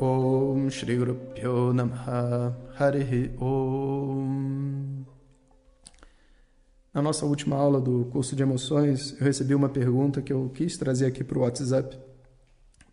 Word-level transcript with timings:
Om 0.00 0.70
Shri 0.70 0.96
Guru 0.96 1.16
Pyo 1.34 1.72
Namaha 1.72 2.56
Harihi 2.78 3.32
Om 3.40 4.61
Na 6.92 7.00
nossa 7.00 7.24
última 7.24 7.56
aula 7.56 7.80
do 7.80 8.04
curso 8.12 8.36
de 8.36 8.42
emoções, 8.42 9.16
eu 9.18 9.24
recebi 9.24 9.54
uma 9.54 9.68
pergunta 9.70 10.20
que 10.20 10.30
eu 10.30 10.50
quis 10.54 10.76
trazer 10.76 11.06
aqui 11.06 11.24
para 11.24 11.38
o 11.38 11.40
WhatsApp, 11.40 11.98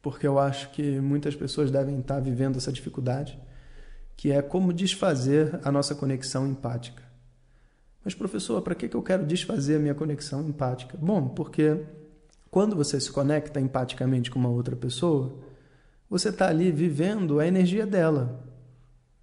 porque 0.01 0.25
eu 0.25 0.39
acho 0.39 0.71
que 0.71 1.01
muitas 1.01 1.35
pessoas 1.35 1.69
devem 1.69 1.99
estar 1.99 2.21
vivendo 2.21 2.55
essa 2.55 2.71
dificuldade, 2.71 3.37
que 4.15 4.31
é 4.31 4.41
como 4.41 4.71
desfazer 4.71 5.59
a 5.65 5.71
nossa 5.71 5.93
conexão 5.93 6.47
empática. 6.47 7.03
Mas, 8.03 8.15
professor, 8.15 8.61
para 8.61 8.73
que 8.73 8.95
eu 8.95 9.03
quero 9.03 9.25
desfazer 9.25 9.75
a 9.75 9.79
minha 9.79 9.93
conexão 9.93 10.47
empática? 10.47 10.97
Bom, 10.97 11.27
porque 11.27 11.83
quando 12.49 12.77
você 12.77 13.01
se 13.01 13.11
conecta 13.11 13.59
empaticamente 13.59 14.31
com 14.31 14.39
uma 14.39 14.49
outra 14.49 14.77
pessoa, 14.77 15.35
você 16.09 16.29
está 16.29 16.47
ali 16.47 16.71
vivendo 16.71 17.37
a 17.37 17.45
energia 17.45 17.85
dela. 17.85 18.47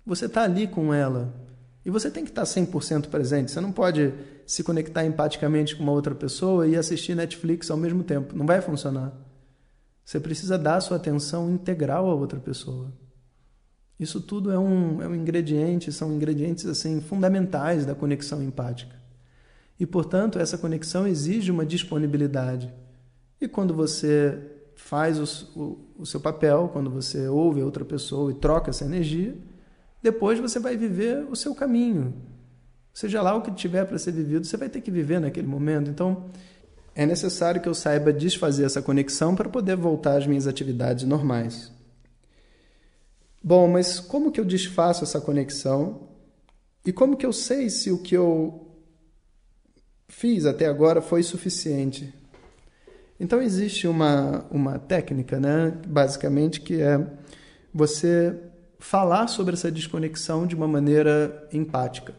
Você 0.05 0.27
está 0.27 0.43
ali 0.43 0.69
com 0.69 0.93
ela. 0.93 1.46
E 1.87 1.91
você 1.91 2.11
tem 2.11 2.25
que 2.25 2.31
estar 2.31 2.43
100% 2.43 3.07
presente. 3.07 3.53
Você 3.53 3.61
não 3.61 3.71
pode 3.71 4.13
se 4.45 4.65
conectar 4.65 5.05
empaticamente 5.05 5.77
com 5.77 5.85
uma 5.85 5.93
outra 5.93 6.17
pessoa 6.17 6.67
e 6.67 6.75
assistir 6.75 7.15
Netflix 7.15 7.71
ao 7.71 7.77
mesmo 7.77 8.03
tempo. 8.03 8.37
Não 8.37 8.45
vai 8.45 8.61
funcionar. 8.61 9.13
Você 10.05 10.19
precisa 10.19 10.59
dar 10.59 10.81
sua 10.81 10.97
atenção 10.97 11.49
integral 11.49 12.11
à 12.11 12.15
outra 12.15 12.41
pessoa. 12.41 12.93
Isso 14.01 14.21
tudo 14.21 14.51
é 14.51 14.59
um, 14.59 15.01
é 15.01 15.07
um 15.07 15.15
ingrediente, 15.15 15.93
são 15.93 16.13
ingredientes 16.13 16.67
assim 16.67 17.01
fundamentais 17.01 17.87
da 17.87 17.95
conexão 17.95 18.43
empática. 18.43 18.97
E, 19.79 19.87
portanto, 19.87 20.41
essa 20.41 20.59
conexão 20.59 21.07
exige 21.07 21.53
uma 21.53 21.65
disponibilidade. 21.65 22.75
E 23.41 23.47
quando 23.47 23.73
você 23.73 24.37
faz 24.75 25.21
o, 25.21 25.61
o, 25.61 25.79
o 25.99 26.07
seu 26.07 26.19
papel, 26.19 26.69
quando 26.73 26.91
você 26.91 27.29
ouve 27.29 27.63
outra 27.63 27.85
pessoa 27.85 28.33
e 28.33 28.35
troca 28.35 28.71
essa 28.71 28.85
energia, 28.85 29.39
depois 30.07 30.39
você 30.39 30.61
vai 30.61 30.77
viver 30.77 31.27
o 31.29 31.35
seu 31.35 31.53
caminho. 31.53 32.15
Seja 32.95 33.21
lá 33.21 33.35
o 33.35 33.43
que 33.43 33.51
tiver 33.51 33.85
para 33.85 33.99
ser 33.99 34.13
vivido, 34.13 34.47
você 34.47 34.57
vai 34.57 34.69
ter 34.69 34.81
que 34.81 34.89
viver 34.89 35.21
naquele 35.21 35.49
momento. 35.49 35.91
Então, 35.91 36.31
é 36.95 37.05
necessário 37.05 37.61
que 37.61 37.69
eu 37.69 37.75
saiba 37.75 38.13
desfazer 38.13 38.65
essa 38.65 38.81
conexão 38.81 39.35
para 39.35 39.49
poder 39.49 39.75
voltar 39.75 40.17
às 40.17 40.25
minhas 40.25 40.47
atividades 40.47 41.05
normais. 41.05 41.73
Bom, 43.43 43.67
mas 43.67 43.99
como 43.99 44.31
que 44.31 44.39
eu 44.39 44.45
desfaço 44.45 45.03
essa 45.03 45.21
conexão? 45.21 46.09
E 46.85 46.93
como 46.93 47.17
que 47.17 47.27
eu 47.27 47.33
sei 47.33 47.69
se 47.69 47.91
o 47.91 47.99
que 47.99 48.17
eu 48.17 48.71
fiz 50.07 50.47
até 50.47 50.67
agora 50.67 51.03
foi 51.03 51.25
suficiente? 51.25 52.15
Então 53.19 53.43
existe 53.43 53.89
uma, 53.89 54.47
uma 54.53 54.79
técnica, 54.79 55.41
né, 55.41 55.73
basicamente, 55.85 56.61
que 56.61 56.81
é 56.81 57.05
você 57.75 58.37
falar 58.89 59.27
sobre 59.27 59.55
essa 59.55 59.71
desconexão 59.71 60.47
de 60.47 60.55
uma 60.55 60.69
maneira 60.69 61.49
empática. 61.53 62.15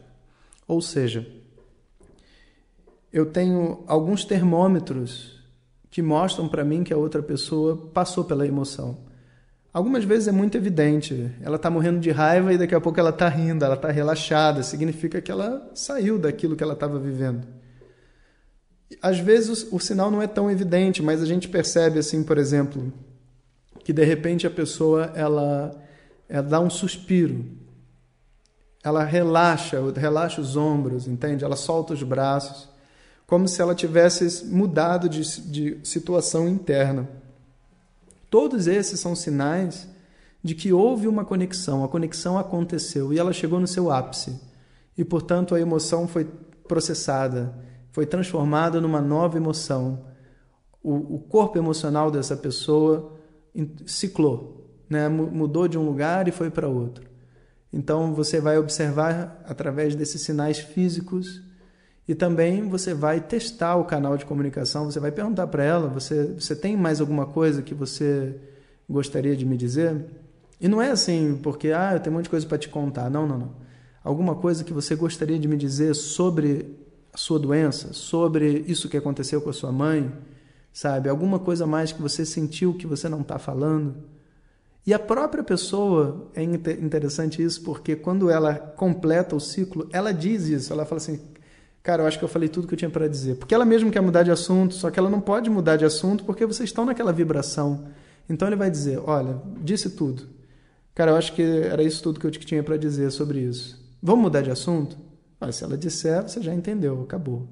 Ou 0.66 0.80
seja, 0.80 1.26
eu 3.12 3.26
tenho 3.26 3.84
alguns 3.86 4.24
termômetros 4.24 5.40
que 5.90 6.02
mostram 6.02 6.48
para 6.48 6.64
mim 6.64 6.84
que 6.84 6.92
a 6.92 6.96
outra 6.96 7.22
pessoa 7.22 7.88
passou 7.92 8.24
pela 8.24 8.46
emoção. 8.46 8.98
Algumas 9.72 10.04
vezes 10.04 10.28
é 10.28 10.32
muito 10.32 10.56
evidente, 10.56 11.30
ela 11.42 11.56
está 11.56 11.70
morrendo 11.70 12.00
de 12.00 12.10
raiva 12.10 12.52
e 12.52 12.58
daqui 12.58 12.74
a 12.74 12.80
pouco 12.80 12.98
ela 12.98 13.10
está 13.10 13.28
rindo, 13.28 13.64
ela 13.64 13.74
está 13.74 13.90
relaxada, 13.90 14.62
significa 14.62 15.20
que 15.20 15.30
ela 15.30 15.70
saiu 15.74 16.18
daquilo 16.18 16.56
que 16.56 16.62
ela 16.62 16.74
estava 16.74 16.98
vivendo 16.98 17.46
às 19.02 19.18
vezes 19.18 19.66
o, 19.70 19.78
sinal 19.78 20.10
não 20.10 20.22
é 20.22 20.26
tão 20.26 20.50
evidente, 20.50 21.02
mas 21.02 21.22
a 21.22 21.26
gente 21.26 21.48
percebe 21.48 21.98
assim, 21.98 22.22
por 22.22 22.38
exemplo, 22.38 22.92
que 23.84 23.92
de 23.92 24.04
repente 24.04 24.46
a 24.46 24.50
pessoa 24.50 25.12
ela, 25.14 25.76
ela 26.28 26.42
dá 26.42 26.60
um 26.60 26.70
suspiro, 26.70 27.44
ela 28.82 29.04
relaxa, 29.04 29.78
relaxa 29.96 30.40
os 30.40 30.56
ombros, 30.56 31.06
entende? 31.06 31.44
Ela 31.44 31.56
solta 31.56 31.94
os 31.94 32.02
braços, 32.02 32.68
como 33.26 33.48
se 33.48 33.60
ela 33.60 33.74
tivesse 33.74 34.46
mudado 34.46 35.08
de, 35.08 35.22
de 35.42 35.78
situação 35.82 36.48
interna. 36.48 37.08
Todos 38.30 38.66
esses 38.66 39.00
são 39.00 39.14
sinais 39.14 39.88
de 40.42 40.54
que 40.54 40.72
houve 40.72 41.08
uma 41.08 41.24
conexão, 41.24 41.84
a 41.84 41.88
conexão 41.88 42.38
aconteceu 42.38 43.12
e 43.12 43.18
ela 43.18 43.32
chegou 43.32 43.58
no 43.58 43.66
seu 43.66 43.90
ápice. 43.90 44.40
E, 44.96 45.04
portanto, 45.04 45.54
a 45.54 45.60
emoção 45.60 46.06
foi 46.06 46.24
processada 46.66 47.54
foi 47.98 48.06
transformada 48.06 48.80
numa 48.80 49.00
nova 49.00 49.36
emoção. 49.36 50.04
O, 50.80 51.16
o 51.16 51.18
corpo 51.18 51.58
emocional 51.58 52.12
dessa 52.12 52.36
pessoa 52.36 53.12
ciclou, 53.86 54.57
né? 54.88 55.08
mudou 55.08 55.68
de 55.68 55.78
um 55.78 55.84
lugar 55.84 56.28
e 56.28 56.32
foi 56.32 56.50
para 56.50 56.68
outro. 56.68 57.08
Então 57.72 58.14
você 58.14 58.40
vai 58.40 58.58
observar 58.58 59.42
através 59.46 59.94
desses 59.94 60.22
sinais 60.22 60.58
físicos 60.58 61.42
e 62.08 62.14
também 62.14 62.66
você 62.68 62.94
vai 62.94 63.20
testar 63.20 63.76
o 63.76 63.84
canal 63.84 64.16
de 64.16 64.24
comunicação. 64.24 64.86
Você 64.86 64.98
vai 64.98 65.12
perguntar 65.12 65.46
para 65.48 65.62
ela: 65.62 65.88
você, 65.88 66.24
você 66.38 66.56
tem 66.56 66.76
mais 66.76 67.00
alguma 67.00 67.26
coisa 67.26 67.60
que 67.60 67.74
você 67.74 68.34
gostaria 68.88 69.36
de 69.36 69.44
me 69.44 69.56
dizer? 69.56 70.06
E 70.58 70.66
não 70.66 70.80
é 70.80 70.90
assim, 70.90 71.38
porque 71.42 71.70
ah, 71.70 71.92
eu 71.92 72.00
tenho 72.00 72.14
um 72.14 72.16
monte 72.16 72.24
de 72.24 72.30
coisa 72.30 72.46
para 72.46 72.58
te 72.58 72.68
contar. 72.68 73.10
Não, 73.10 73.26
não, 73.26 73.38
não. 73.38 73.54
Alguma 74.02 74.34
coisa 74.34 74.64
que 74.64 74.72
você 74.72 74.96
gostaria 74.96 75.38
de 75.38 75.46
me 75.46 75.56
dizer 75.56 75.94
sobre 75.94 76.78
sua 77.14 77.38
doença, 77.38 77.92
sobre 77.92 78.64
isso 78.66 78.88
que 78.88 78.96
aconteceu 78.96 79.42
com 79.42 79.50
a 79.50 79.52
sua 79.52 79.70
mãe, 79.70 80.10
sabe? 80.72 81.08
Alguma 81.10 81.38
coisa 81.38 81.66
mais 81.66 81.92
que 81.92 82.00
você 82.00 82.24
sentiu 82.24 82.74
que 82.74 82.86
você 82.86 83.08
não 83.08 83.20
está 83.20 83.38
falando. 83.38 83.96
E 84.86 84.94
a 84.94 84.98
própria 84.98 85.44
pessoa, 85.44 86.30
é 86.34 86.42
interessante 86.42 87.42
isso, 87.42 87.62
porque 87.62 87.94
quando 87.94 88.30
ela 88.30 88.54
completa 88.54 89.36
o 89.36 89.40
ciclo, 89.40 89.86
ela 89.92 90.12
diz 90.12 90.46
isso, 90.46 90.72
ela 90.72 90.86
fala 90.86 90.96
assim, 90.98 91.20
cara, 91.82 92.02
eu 92.02 92.06
acho 92.06 92.18
que 92.18 92.24
eu 92.24 92.28
falei 92.28 92.48
tudo 92.48 92.66
que 92.66 92.74
eu 92.74 92.78
tinha 92.78 92.90
para 92.90 93.06
dizer. 93.06 93.36
Porque 93.36 93.54
ela 93.54 93.64
mesmo 93.64 93.90
quer 93.90 94.00
mudar 94.00 94.22
de 94.22 94.30
assunto, 94.30 94.74
só 94.74 94.90
que 94.90 94.98
ela 94.98 95.10
não 95.10 95.20
pode 95.20 95.50
mudar 95.50 95.76
de 95.76 95.84
assunto 95.84 96.24
porque 96.24 96.46
vocês 96.46 96.70
estão 96.70 96.86
naquela 96.86 97.12
vibração. 97.12 97.86
Então 98.28 98.48
ele 98.48 98.56
vai 98.56 98.70
dizer, 98.70 99.00
olha, 99.04 99.40
disse 99.60 99.90
tudo. 99.90 100.24
Cara, 100.94 101.12
eu 101.12 101.16
acho 101.16 101.32
que 101.34 101.42
era 101.42 101.82
isso 101.82 102.02
tudo 102.02 102.18
que 102.18 102.26
eu 102.26 102.30
tinha 102.30 102.62
para 102.62 102.76
dizer 102.76 103.10
sobre 103.10 103.40
isso. 103.40 103.78
Vamos 104.02 104.22
mudar 104.22 104.42
de 104.42 104.50
assunto? 104.50 104.96
Mas 105.40 105.56
se 105.56 105.64
ela 105.64 105.76
disser, 105.76 106.22
você 106.22 106.42
já 106.42 106.52
entendeu, 106.52 107.02
acabou. 107.02 107.46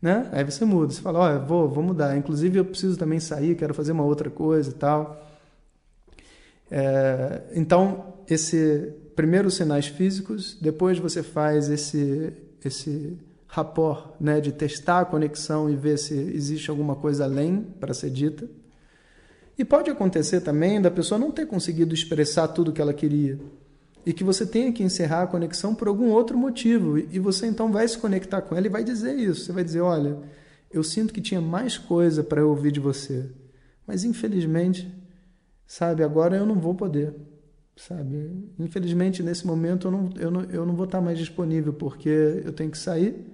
Né? 0.00 0.28
Aí 0.32 0.44
você 0.44 0.64
muda, 0.64 0.92
você 0.92 1.00
fala, 1.00 1.18
olha, 1.18 1.38
vou, 1.38 1.68
vou 1.68 1.82
mudar. 1.82 2.16
Inclusive 2.16 2.58
eu 2.58 2.64
preciso 2.64 2.96
também 2.96 3.20
sair, 3.20 3.54
quero 3.56 3.74
fazer 3.74 3.92
uma 3.92 4.04
outra 4.04 4.30
coisa 4.30 4.70
e 4.70 4.74
tal. 4.74 5.27
É, 6.70 7.42
então, 7.54 8.14
esse 8.28 8.92
primeiro 9.16 9.48
os 9.48 9.54
sinais 9.54 9.86
físicos, 9.86 10.56
depois 10.60 10.98
você 10.98 11.22
faz 11.22 11.68
esse 11.68 12.32
esse 12.64 13.16
rapport, 13.46 14.14
né, 14.20 14.40
de 14.40 14.52
testar 14.52 15.00
a 15.00 15.04
conexão 15.04 15.70
e 15.70 15.76
ver 15.76 15.96
se 15.96 16.14
existe 16.14 16.70
alguma 16.70 16.94
coisa 16.94 17.24
além 17.24 17.62
para 17.80 17.94
ser 17.94 18.10
dita. 18.10 18.48
E 19.56 19.64
pode 19.64 19.90
acontecer 19.90 20.40
também 20.40 20.80
da 20.80 20.90
pessoa 20.90 21.18
não 21.18 21.30
ter 21.30 21.46
conseguido 21.46 21.94
expressar 21.94 22.48
tudo 22.48 22.72
que 22.72 22.80
ela 22.80 22.92
queria 22.92 23.38
e 24.06 24.12
que 24.12 24.22
você 24.22 24.46
tenha 24.46 24.72
que 24.72 24.82
encerrar 24.82 25.22
a 25.22 25.26
conexão 25.26 25.74
por 25.74 25.88
algum 25.88 26.10
outro 26.10 26.38
motivo. 26.38 26.98
E 26.98 27.18
você 27.18 27.46
então 27.46 27.72
vai 27.72 27.88
se 27.88 27.98
conectar 27.98 28.40
com 28.42 28.54
ela 28.54 28.66
e 28.66 28.70
vai 28.70 28.84
dizer 28.84 29.16
isso. 29.16 29.44
Você 29.44 29.52
vai 29.52 29.64
dizer: 29.64 29.80
Olha, 29.80 30.18
eu 30.70 30.82
sinto 30.84 31.12
que 31.12 31.20
tinha 31.20 31.40
mais 31.40 31.76
coisa 31.76 32.22
para 32.22 32.40
eu 32.40 32.50
ouvir 32.50 32.70
de 32.70 32.80
você, 32.80 33.26
mas 33.86 34.04
infelizmente, 34.04 34.94
sabe, 35.68 36.02
agora 36.02 36.36
eu 36.36 36.44
não 36.44 36.56
vou 36.56 36.74
poder. 36.74 37.14
Sabe? 37.76 38.32
Infelizmente, 38.58 39.22
nesse 39.22 39.46
momento 39.46 39.86
eu 39.86 39.92
não, 39.92 40.10
eu 40.16 40.30
não, 40.32 40.42
eu 40.50 40.66
não 40.66 40.74
vou 40.74 40.86
estar 40.86 41.00
mais 41.00 41.16
disponível 41.16 41.72
porque 41.72 42.08
eu 42.08 42.52
tenho 42.52 42.72
que 42.72 42.78
sair, 42.78 43.24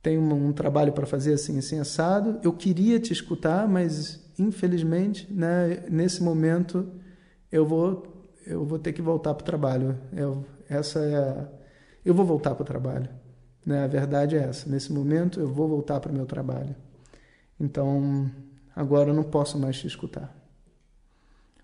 tenho 0.00 0.20
um, 0.20 0.48
um 0.48 0.52
trabalho 0.52 0.92
para 0.92 1.04
fazer 1.04 1.32
assim, 1.32 1.58
assim, 1.58 1.80
assado. 1.80 2.38
Eu 2.44 2.52
queria 2.52 3.00
te 3.00 3.12
escutar, 3.12 3.66
mas 3.66 4.24
infelizmente, 4.38 5.26
né, 5.32 5.82
nesse 5.90 6.22
momento 6.22 6.88
eu 7.50 7.66
vou 7.66 8.06
eu 8.46 8.64
vou 8.64 8.78
ter 8.78 8.92
que 8.92 9.02
voltar 9.02 9.34
para 9.34 9.42
o 9.42 9.46
trabalho. 9.46 9.98
Eu, 10.12 10.44
essa 10.68 11.00
é 11.00 11.16
a, 11.16 11.48
eu 12.04 12.14
vou 12.14 12.24
voltar 12.24 12.54
para 12.54 12.62
o 12.62 12.66
trabalho. 12.66 13.08
Né? 13.64 13.84
A 13.84 13.86
verdade 13.86 14.36
é 14.36 14.40
essa. 14.40 14.68
Nesse 14.68 14.92
momento, 14.92 15.40
eu 15.40 15.48
vou 15.48 15.68
voltar 15.68 16.00
para 16.00 16.10
o 16.10 16.14
meu 16.14 16.26
trabalho. 16.26 16.74
Então, 17.58 18.30
agora 18.74 19.10
eu 19.10 19.14
não 19.14 19.22
posso 19.22 19.58
mais 19.58 19.78
te 19.78 19.86
escutar. 19.86 20.34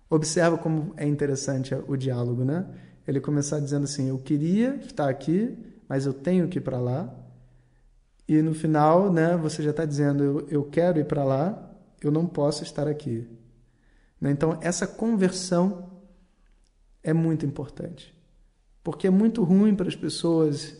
Observa 0.09 0.57
como 0.57 0.93
é 0.95 1.05
interessante 1.05 1.75
o 1.87 1.97
diálogo, 1.97 2.43
né? 2.43 2.65
Ele 3.07 3.19
começar 3.19 3.59
dizendo 3.59 3.83
assim: 3.83 4.09
Eu 4.09 4.17
queria 4.17 4.75
estar 4.75 5.09
aqui, 5.09 5.57
mas 5.87 6.05
eu 6.05 6.13
tenho 6.13 6.47
que 6.47 6.59
ir 6.59 6.61
para 6.61 6.79
lá. 6.79 7.13
E 8.27 8.41
no 8.41 8.53
final, 8.53 9.11
né, 9.11 9.37
você 9.37 9.63
já 9.63 9.71
está 9.71 9.85
dizendo: 9.85 10.23
eu, 10.23 10.47
eu 10.49 10.63
quero 10.65 10.99
ir 10.99 11.05
para 11.05 11.23
lá, 11.23 11.71
eu 12.01 12.11
não 12.11 12.25
posso 12.25 12.63
estar 12.63 12.87
aqui. 12.87 13.27
Né? 14.19 14.31
Então, 14.31 14.57
essa 14.61 14.85
conversão 14.85 15.89
é 17.03 17.13
muito 17.13 17.45
importante. 17.45 18.13
Porque 18.83 19.07
é 19.07 19.09
muito 19.09 19.43
ruim 19.43 19.75
para 19.75 19.87
as 19.87 19.95
pessoas 19.95 20.75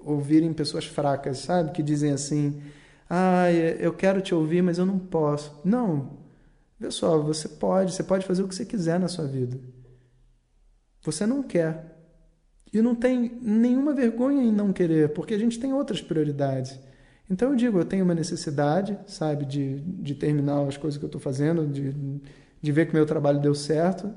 ouvirem 0.00 0.52
pessoas 0.52 0.84
fracas, 0.84 1.38
sabe? 1.38 1.72
Que 1.72 1.82
dizem 1.82 2.12
assim: 2.12 2.60
ah, 3.08 3.50
eu 3.52 3.92
quero 3.92 4.20
te 4.20 4.34
ouvir, 4.34 4.62
mas 4.62 4.78
eu 4.78 4.86
não 4.86 4.98
posso. 4.98 5.60
Não. 5.64 6.21
Só, 6.90 7.18
você 7.18 7.48
pode, 7.48 7.92
você 7.92 8.02
pode 8.02 8.26
fazer 8.26 8.42
o 8.42 8.48
que 8.48 8.54
você 8.54 8.64
quiser 8.64 8.98
na 8.98 9.08
sua 9.08 9.26
vida. 9.26 9.58
Você 11.02 11.26
não 11.26 11.42
quer. 11.42 11.92
E 12.72 12.80
não 12.80 12.94
tem 12.94 13.38
nenhuma 13.42 13.92
vergonha 13.92 14.42
em 14.42 14.52
não 14.52 14.72
querer, 14.72 15.10
porque 15.10 15.34
a 15.34 15.38
gente 15.38 15.58
tem 15.60 15.72
outras 15.72 16.00
prioridades. 16.00 16.78
Então 17.28 17.50
eu 17.50 17.56
digo, 17.56 17.78
eu 17.78 17.84
tenho 17.84 18.04
uma 18.04 18.14
necessidade, 18.14 18.98
sabe, 19.06 19.44
de, 19.44 19.80
de 19.80 20.14
terminar 20.14 20.66
as 20.66 20.76
coisas 20.76 20.98
que 20.98 21.04
eu 21.04 21.08
estou 21.08 21.20
fazendo, 21.20 21.66
de, 21.66 21.94
de 22.60 22.72
ver 22.72 22.86
que 22.86 22.94
meu 22.94 23.06
trabalho 23.06 23.40
deu 23.40 23.54
certo. 23.54 24.12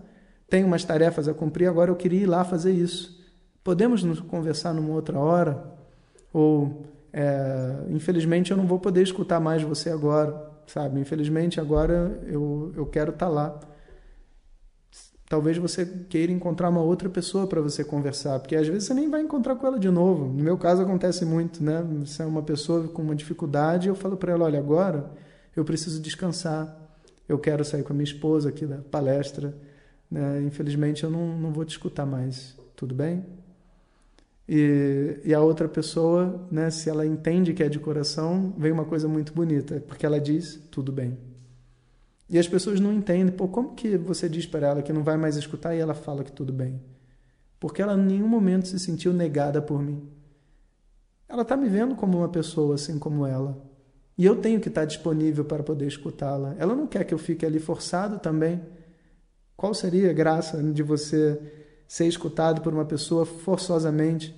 Tenho 0.50 0.68
umas 0.68 0.84
tarefas 0.84 1.28
a 1.28 1.34
cumprir, 1.34 1.68
agora 1.68 1.92
eu 1.92 1.96
queria 1.96 2.22
ir 2.22 2.26
lá 2.26 2.44
fazer 2.44 2.72
isso. 2.72 3.24
Podemos 3.64 4.04
nos 4.04 4.20
conversar 4.20 4.74
numa 4.74 4.94
outra 4.94 5.18
hora? 5.20 5.66
Ou, 6.32 6.86
é, 7.12 7.86
infelizmente, 7.90 8.52
eu 8.52 8.58
não 8.58 8.68
vou 8.68 8.80
poder 8.80 9.02
escutar 9.02 9.40
mais 9.40 9.64
você 9.64 9.90
agora, 9.90 10.55
sabe? 10.68 11.00
Infelizmente, 11.00 11.60
agora 11.60 12.20
eu, 12.26 12.72
eu 12.76 12.86
quero 12.86 13.12
estar 13.12 13.28
tá 13.28 13.32
lá. 13.32 13.60
Talvez 15.28 15.58
você 15.58 15.86
queira 16.08 16.32
encontrar 16.32 16.70
uma 16.70 16.82
outra 16.82 17.10
pessoa 17.10 17.48
para 17.48 17.60
você 17.60 17.84
conversar, 17.84 18.40
porque 18.40 18.56
às 18.56 18.68
vezes 18.68 18.86
você 18.86 18.94
nem 18.94 19.10
vai 19.10 19.22
encontrar 19.22 19.56
com 19.56 19.66
ela 19.66 19.80
de 19.80 19.90
novo. 19.90 20.26
No 20.26 20.44
meu 20.44 20.58
caso 20.58 20.84
acontece 20.84 21.26
muito, 21.26 21.64
né? 21.64 21.84
Você 22.06 22.22
é 22.22 22.26
uma 22.26 22.44
pessoa 22.44 22.88
com 22.88 23.02
uma 23.02 23.16
dificuldade, 23.16 23.88
eu 23.88 23.96
falo 23.96 24.18
para 24.18 24.34
ela, 24.34 24.46
olha, 24.46 24.60
agora 24.60 25.12
eu 25.56 25.66
preciso 25.66 26.02
descansar. 26.02 26.84
Eu 27.28 27.40
quero 27.40 27.66
sair 27.66 27.84
com 27.84 27.92
a 27.92 27.96
minha 27.96 28.04
esposa 28.04 28.50
aqui 28.50 28.68
da 28.68 28.78
palestra. 28.78 29.56
Né? 30.12 30.44
Infelizmente 30.44 31.04
eu 31.04 31.10
não, 31.10 31.38
não 31.40 31.52
vou 31.52 31.66
te 31.66 31.72
escutar 31.72 32.06
mais. 32.06 32.56
Tudo 32.76 32.94
bem? 32.94 33.26
E, 34.48 35.20
e 35.24 35.34
a 35.34 35.42
outra 35.42 35.68
pessoa, 35.68 36.48
né, 36.52 36.70
se 36.70 36.90
ela 36.90 37.06
entende 37.06 37.54
que 37.54 37.64
é 37.64 37.70
de 37.70 37.80
coração, 37.80 38.54
vem 38.58 38.72
uma 38.72 38.86
coisa 38.86 39.08
muito 39.08 39.34
bonita, 39.34 39.84
porque 39.88 40.06
ela 40.06 40.20
diz 40.20 40.60
tudo 40.70 40.92
bem. 40.92 41.18
E 42.30 42.40
as 42.40 42.48
pessoas 42.48 42.80
não 42.80 42.94
entendem, 42.94 43.34
pô, 43.36 43.48
como 43.48 43.74
que 43.76 43.98
você 43.98 44.28
diz 44.28 44.46
para 44.46 44.68
ela 44.68 44.82
que 44.82 44.94
não 44.94 45.04
vai 45.04 45.18
mais 45.18 45.36
escutar 45.36 45.76
e 45.76 45.80
ela 45.80 45.94
fala 45.94 46.24
que 46.24 46.32
tudo 46.32 46.52
bem? 46.52 46.82
Porque 47.60 47.82
ela 47.82 47.94
em 47.94 48.06
nenhum 48.06 48.28
momento 48.28 48.68
se 48.68 48.80
sentiu 48.80 49.14
negada 49.14 49.62
por 49.62 49.82
mim. 49.82 50.08
Ela 51.28 51.42
está 51.42 51.56
me 51.58 51.68
vendo 51.68 51.96
como 51.96 52.20
uma 52.20 52.30
pessoa 52.30 52.76
assim 52.76 53.00
como 53.00 53.26
ela. 53.26 53.64
E 54.18 54.26
eu 54.26 54.36
tenho 54.38 54.60
que 54.60 54.70
estar 54.70 54.86
disponível 54.86 55.44
para 55.44 55.64
poder 55.64 55.88
escutá-la. 55.88 56.56
Ela 56.58 56.76
não 56.76 56.88
quer 56.88 57.04
que 57.04 57.14
eu 57.14 57.18
fique 57.18 57.46
ali 57.46 57.60
forçado 57.60 58.20
também. 58.20 58.62
Qual 59.56 59.74
seria 59.74 60.10
a 60.10 60.14
graça 60.14 60.62
de 60.62 60.84
você 60.84 61.40
ser 61.88 62.08
escutado 62.08 62.62
por 62.62 62.74
uma 62.74 62.86
pessoa 62.86 63.26
forçosamente? 63.26 64.36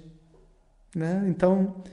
Né? 0.95 1.25
Então, 1.27 1.83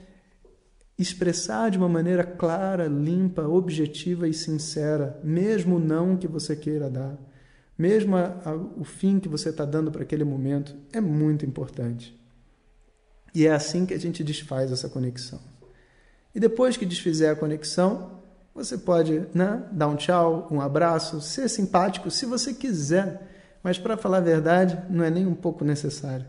expressar 0.97 1.69
de 1.69 1.77
uma 1.77 1.89
maneira 1.89 2.23
clara, 2.23 2.87
limpa, 2.87 3.43
objetiva 3.43 4.27
e 4.27 4.33
sincera, 4.33 5.19
mesmo 5.23 5.75
o 5.75 5.79
não 5.79 6.15
que 6.15 6.27
você 6.27 6.55
queira 6.55 6.89
dar, 6.89 7.17
mesmo 7.77 8.15
a, 8.15 8.41
a, 8.45 8.55
o 8.55 8.83
fim 8.83 9.19
que 9.19 9.27
você 9.27 9.49
está 9.49 9.65
dando 9.65 9.91
para 9.91 10.03
aquele 10.03 10.23
momento, 10.23 10.75
é 10.93 11.01
muito 11.01 11.45
importante. 11.45 12.17
E 13.33 13.45
é 13.45 13.51
assim 13.51 13.85
que 13.85 13.93
a 13.93 13.99
gente 13.99 14.23
desfaz 14.23 14.71
essa 14.71 14.87
conexão. 14.87 15.41
E 16.33 16.39
depois 16.39 16.77
que 16.77 16.85
desfizer 16.85 17.27
a 17.27 17.35
conexão, 17.35 18.21
você 18.53 18.77
pode 18.77 19.27
né, 19.33 19.63
dar 19.73 19.87
um 19.87 19.97
tchau, 19.97 20.47
um 20.49 20.61
abraço, 20.61 21.19
ser 21.19 21.49
simpático 21.49 22.09
se 22.09 22.25
você 22.25 22.53
quiser, 22.53 23.34
mas 23.65 23.79
para 23.79 23.97
falar 23.97 24.17
a 24.17 24.21
verdade, 24.21 24.79
não 24.91 25.03
é 25.03 25.09
nem 25.09 25.25
um 25.25 25.33
pouco 25.33 25.65
necessário. 25.65 26.27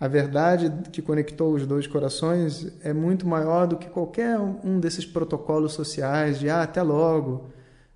A 0.00 0.08
verdade 0.08 0.90
que 0.90 1.00
conectou 1.00 1.54
os 1.54 1.64
dois 1.64 1.86
corações 1.86 2.72
é 2.82 2.92
muito 2.92 3.24
maior 3.24 3.68
do 3.68 3.76
que 3.76 3.88
qualquer 3.88 4.36
um 4.36 4.80
desses 4.80 5.06
protocolos 5.06 5.74
sociais 5.74 6.40
de 6.40 6.50
ah, 6.50 6.62
até 6.64 6.82
logo, 6.82 7.50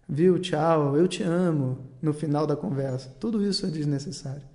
viu, 0.09 0.39
tchau, 0.39 0.97
eu 0.97 1.09
te 1.09 1.25
amo 1.25 1.79
no 2.01 2.13
final 2.13 2.47
da 2.47 2.55
conversa. 2.55 3.13
Tudo 3.19 3.45
isso 3.45 3.67
é 3.67 3.69
desnecessário. 3.69 4.47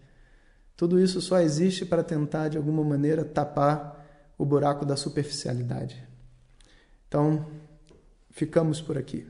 Tudo 0.77 0.97
isso 0.97 1.19
só 1.19 1.41
existe 1.41 1.85
para 1.85 2.05
tentar 2.05 2.47
de 2.47 2.55
alguma 2.55 2.85
maneira 2.85 3.25
tapar 3.25 4.01
o 4.37 4.45
buraco 4.45 4.85
da 4.85 4.95
superficialidade. 4.95 6.01
Então, 7.09 7.45
ficamos 8.29 8.79
por 8.79 8.97
aqui. 8.97 9.27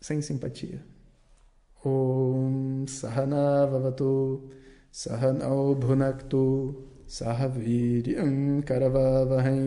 Sem 0.00 0.20
simpatia. 0.20 0.89
Om 1.85 2.85
Sahana 2.87 3.67
Vavatu 3.71 4.41
सहनौ 4.95 5.75
भुनक्तु 5.83 6.41
सह 7.15 7.39
वीर्यं 7.55 8.35
करवावहै 8.67 9.63